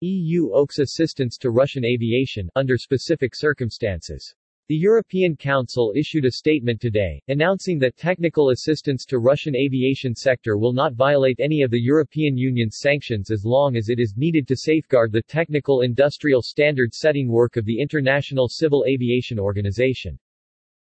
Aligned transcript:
EU 0.00 0.50
OAKS 0.52 0.78
assistance 0.80 1.38
to 1.38 1.50
Russian 1.50 1.84
aviation, 1.84 2.50
under 2.54 2.76
specific 2.76 3.34
circumstances. 3.34 4.34
The 4.68 4.74
European 4.74 5.36
Council 5.36 5.92
issued 5.94 6.24
a 6.24 6.32
statement 6.32 6.80
today, 6.80 7.22
announcing 7.28 7.78
that 7.78 7.96
technical 7.96 8.50
assistance 8.50 9.04
to 9.06 9.20
Russian 9.20 9.54
aviation 9.54 10.14
sector 10.14 10.58
will 10.58 10.72
not 10.72 10.94
violate 10.94 11.38
any 11.38 11.62
of 11.62 11.70
the 11.70 11.80
European 11.80 12.36
Union's 12.36 12.78
sanctions 12.80 13.30
as 13.30 13.44
long 13.44 13.76
as 13.76 13.88
it 13.88 14.00
is 14.00 14.16
needed 14.16 14.48
to 14.48 14.56
safeguard 14.56 15.12
the 15.12 15.22
technical 15.22 15.82
industrial 15.82 16.42
standard 16.42 16.92
setting 16.92 17.28
work 17.28 17.56
of 17.56 17.64
the 17.64 17.80
International 17.80 18.48
Civil 18.48 18.84
Aviation 18.88 19.38
Organization. 19.38 20.18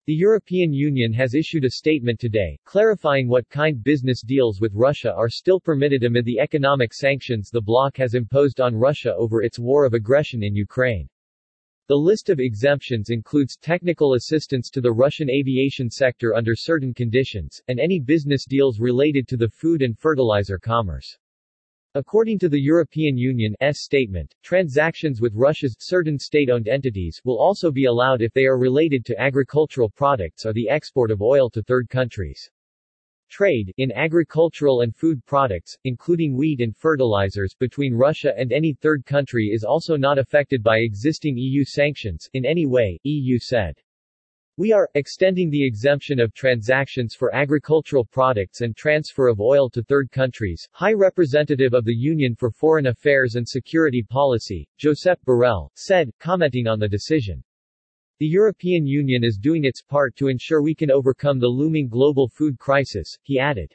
The 0.08 0.16
European 0.16 0.72
Union 0.72 1.12
has 1.16 1.34
issued 1.34 1.66
a 1.66 1.70
statement 1.70 2.18
today, 2.18 2.58
clarifying 2.64 3.28
what 3.28 3.50
kind 3.50 3.84
business 3.84 4.22
deals 4.22 4.62
with 4.62 4.72
Russia 4.74 5.14
are 5.14 5.28
still 5.28 5.60
permitted 5.60 6.06
amid 6.06 6.24
the 6.24 6.40
economic 6.40 6.94
sanctions 6.94 7.50
the 7.50 7.60
bloc 7.60 7.98
has 7.98 8.14
imposed 8.14 8.62
on 8.62 8.74
Russia 8.74 9.14
over 9.16 9.42
its 9.42 9.60
war 9.60 9.84
of 9.84 9.94
aggression 9.94 10.44
in 10.44 10.56
Ukraine. 10.56 11.10
The 11.90 11.98
list 11.98 12.30
of 12.30 12.40
exemptions 12.40 13.10
includes 13.10 13.58
technical 13.58 14.14
assistance 14.14 14.70
to 14.70 14.80
the 14.80 14.94
Russian 14.94 15.30
aviation 15.30 15.90
sector 15.90 16.36
under 16.36 16.56
certain 16.56 16.94
conditions, 16.94 17.62
and 17.68 17.78
any 17.78 18.00
business 18.00 18.46
deals 18.46 18.80
related 18.80 19.28
to 19.28 19.36
the 19.36 19.50
food 19.50 19.82
and 19.82 20.00
fertilizer 20.00 20.58
commerce. 20.58 21.18
According 21.98 22.38
to 22.40 22.50
the 22.50 22.62
European 22.62 23.18
Union's 23.18 23.58
statement, 23.80 24.36
transactions 24.44 25.20
with 25.20 25.34
Russia's 25.34 25.76
certain 25.80 26.20
state-owned 26.20 26.68
entities 26.68 27.20
will 27.26 27.40
also 27.40 27.72
be 27.72 27.86
allowed 27.86 28.22
if 28.22 28.32
they 28.34 28.46
are 28.46 28.60
related 28.60 29.04
to 29.08 29.20
agricultural 29.20 29.90
products 29.90 30.46
or 30.46 30.54
the 30.54 30.70
export 30.70 31.10
of 31.10 31.24
oil 31.24 31.50
to 31.50 31.64
third 31.64 31.90
countries. 31.90 32.52
Trade 33.30 33.74
in 33.78 33.92
agricultural 33.92 34.82
and 34.82 34.96
food 34.96 35.26
products, 35.26 35.76
including 35.86 36.38
wheat 36.38 36.62
and 36.62 36.78
fertilizers, 36.78 37.56
between 37.56 37.96
Russia 37.96 38.32
and 38.38 38.52
any 38.52 38.74
third 38.74 39.04
country 39.04 39.48
is 39.48 39.64
also 39.64 39.98
not 39.98 40.20
affected 40.20 40.62
by 40.62 40.78
existing 40.78 41.36
EU 41.36 41.66
sanctions 41.66 42.30
in 42.34 42.46
any 42.46 42.68
way, 42.68 43.00
EU 43.06 43.40
said. 43.40 43.76
We 44.60 44.72
are 44.72 44.90
extending 44.96 45.52
the 45.52 45.64
exemption 45.64 46.20
of 46.20 46.34
transactions 46.34 47.14
for 47.14 47.32
agricultural 47.36 48.06
products 48.06 48.62
and 48.62 48.76
transfer 48.76 49.28
of 49.28 49.40
oil 49.40 49.70
to 49.70 49.84
third 49.84 50.10
countries. 50.10 50.68
High 50.72 50.94
Representative 50.94 51.76
of 51.76 51.86
the 51.86 51.94
Union 51.94 52.34
for 52.34 52.50
Foreign 52.50 52.88
Affairs 52.88 53.36
and 53.36 53.48
Security 53.48 54.02
Policy, 54.02 54.68
Josep 54.80 55.18
Borrell, 55.28 55.70
said, 55.76 56.10
commenting 56.18 56.66
on 56.66 56.80
the 56.80 56.88
decision. 56.88 57.44
The 58.18 58.26
European 58.26 58.88
Union 58.88 59.24
is 59.24 59.38
doing 59.38 59.64
its 59.64 59.84
part 59.84 60.16
to 60.16 60.28
ensure 60.28 60.64
we 60.64 60.74
can 60.74 60.90
overcome 60.90 61.38
the 61.38 61.48
looming 61.48 61.88
global 61.88 62.28
food 62.28 62.58
crisis, 62.58 63.16
he 63.22 63.38
added. 63.38 63.72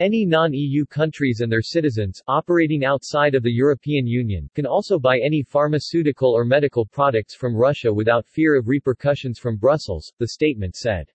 Any 0.00 0.26
non-EU 0.26 0.86
countries 0.86 1.40
and 1.40 1.52
their 1.52 1.62
citizens, 1.62 2.20
operating 2.26 2.84
outside 2.84 3.36
of 3.36 3.44
the 3.44 3.52
European 3.52 4.08
Union, 4.08 4.50
can 4.52 4.66
also 4.66 4.98
buy 4.98 5.20
any 5.20 5.44
pharmaceutical 5.44 6.32
or 6.32 6.44
medical 6.44 6.84
products 6.84 7.36
from 7.36 7.54
Russia 7.54 7.94
without 7.94 8.26
fear 8.26 8.56
of 8.56 8.66
repercussions 8.66 9.38
from 9.38 9.56
Brussels, 9.56 10.12
the 10.18 10.26
statement 10.26 10.74
said. 10.74 11.06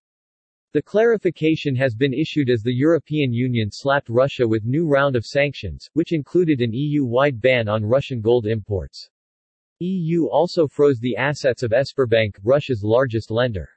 The 0.72 0.82
clarification 0.82 1.76
has 1.76 1.94
been 1.94 2.14
issued 2.14 2.50
as 2.50 2.62
the 2.62 2.74
European 2.74 3.34
Union 3.34 3.70
slapped 3.70 4.08
Russia 4.08 4.48
with 4.48 4.64
new 4.64 4.88
round 4.88 5.18
of 5.18 5.26
sanctions, 5.26 5.90
which 5.92 6.14
included 6.14 6.62
an 6.62 6.72
EU-wide 6.72 7.42
ban 7.42 7.68
on 7.68 7.84
Russian 7.84 8.22
gold 8.22 8.48
imports. 8.48 9.10
EU 9.80 10.28
also 10.28 10.70
froze 10.70 11.00
the 11.00 11.18
assets 11.18 11.64
of 11.64 11.72
Sberbank, 11.72 12.36
Russia's 12.44 12.82
largest 12.82 13.30
lender. 13.30 13.68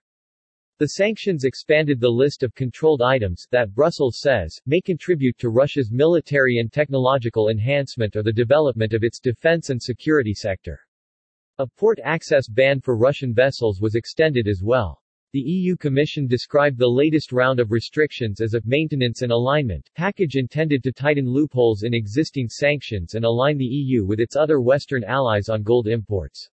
The 0.82 0.88
sanctions 0.88 1.44
expanded 1.44 2.00
the 2.00 2.10
list 2.10 2.42
of 2.42 2.56
controlled 2.56 3.02
items 3.02 3.46
that 3.52 3.72
Brussels 3.72 4.18
says 4.18 4.60
may 4.66 4.80
contribute 4.80 5.38
to 5.38 5.48
Russia's 5.48 5.92
military 5.92 6.58
and 6.58 6.72
technological 6.72 7.50
enhancement 7.50 8.16
or 8.16 8.24
the 8.24 8.32
development 8.32 8.92
of 8.92 9.04
its 9.04 9.20
defense 9.20 9.70
and 9.70 9.80
security 9.80 10.34
sector. 10.34 10.80
A 11.58 11.68
port 11.68 12.00
access 12.02 12.48
ban 12.48 12.80
for 12.80 12.96
Russian 12.96 13.32
vessels 13.32 13.80
was 13.80 13.94
extended 13.94 14.48
as 14.48 14.64
well. 14.64 15.00
The 15.32 15.38
EU 15.38 15.76
Commission 15.76 16.26
described 16.26 16.78
the 16.78 16.88
latest 16.90 17.30
round 17.30 17.60
of 17.60 17.70
restrictions 17.70 18.40
as 18.40 18.54
a 18.54 18.62
maintenance 18.64 19.22
and 19.22 19.30
alignment 19.30 19.88
package 19.94 20.34
intended 20.34 20.82
to 20.82 20.90
tighten 20.90 21.28
loopholes 21.28 21.84
in 21.84 21.94
existing 21.94 22.48
sanctions 22.48 23.14
and 23.14 23.24
align 23.24 23.56
the 23.56 23.64
EU 23.64 24.04
with 24.04 24.18
its 24.18 24.34
other 24.34 24.60
Western 24.60 25.04
allies 25.04 25.48
on 25.48 25.62
gold 25.62 25.86
imports. 25.86 26.50